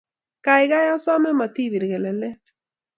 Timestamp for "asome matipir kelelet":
0.95-2.43